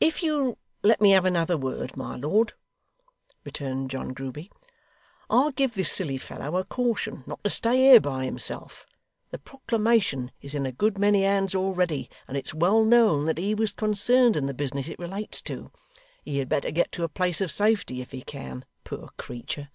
'If 0.00 0.22
you'll 0.22 0.56
let 0.82 1.02
me 1.02 1.10
have 1.10 1.26
another 1.26 1.58
word, 1.58 1.94
my 1.94 2.16
lord,' 2.16 2.54
returned 3.44 3.90
John 3.90 4.14
Grueby, 4.14 4.50
'I'd 5.28 5.54
give 5.54 5.74
this 5.74 5.92
silly 5.92 6.16
fellow 6.16 6.56
a 6.56 6.64
caution 6.64 7.24
not 7.26 7.44
to 7.44 7.50
stay 7.50 7.76
here 7.76 8.00
by 8.00 8.24
himself. 8.24 8.86
The 9.30 9.36
proclamation 9.38 10.30
is 10.40 10.54
in 10.54 10.64
a 10.64 10.72
good 10.72 10.96
many 10.96 11.24
hands 11.24 11.54
already, 11.54 12.08
and 12.26 12.38
it's 12.38 12.54
well 12.54 12.86
known 12.86 13.26
that 13.26 13.36
he 13.36 13.54
was 13.54 13.72
concerned 13.72 14.34
in 14.34 14.46
the 14.46 14.54
business 14.54 14.88
it 14.88 14.98
relates 14.98 15.42
to. 15.42 15.70
He 16.24 16.38
had 16.38 16.48
better 16.48 16.70
get 16.70 16.90
to 16.92 17.04
a 17.04 17.08
place 17.10 17.42
of 17.42 17.50
safety 17.52 18.00
if 18.00 18.12
he 18.12 18.22
can, 18.22 18.64
poor 18.84 19.10
creature. 19.18 19.68